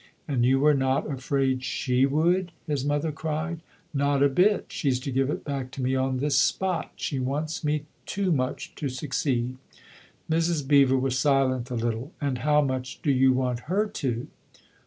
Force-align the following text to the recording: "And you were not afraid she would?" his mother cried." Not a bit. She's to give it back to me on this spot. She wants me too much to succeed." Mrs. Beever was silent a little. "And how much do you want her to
"And 0.27 0.43
you 0.43 0.59
were 0.59 0.73
not 0.73 1.07
afraid 1.11 1.63
she 1.63 2.07
would?" 2.07 2.51
his 2.65 2.83
mother 2.83 3.11
cried." 3.11 3.59
Not 3.93 4.23
a 4.23 4.29
bit. 4.29 4.65
She's 4.69 4.99
to 5.01 5.11
give 5.11 5.29
it 5.29 5.43
back 5.45 5.69
to 5.73 5.81
me 5.83 5.95
on 5.95 6.17
this 6.17 6.35
spot. 6.35 6.93
She 6.95 7.19
wants 7.19 7.63
me 7.63 7.85
too 8.07 8.31
much 8.31 8.73
to 8.77 8.89
succeed." 8.89 9.57
Mrs. 10.27 10.67
Beever 10.67 10.97
was 10.97 11.19
silent 11.19 11.69
a 11.69 11.75
little. 11.75 12.11
"And 12.19 12.39
how 12.39 12.61
much 12.63 12.99
do 13.03 13.11
you 13.11 13.31
want 13.33 13.59
her 13.69 13.85
to 13.85 14.25